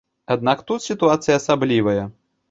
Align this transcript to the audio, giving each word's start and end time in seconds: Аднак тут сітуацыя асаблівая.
Аднак 0.35 0.63
тут 0.69 0.83
сітуацыя 0.85 1.35
асаблівая. 1.41 2.03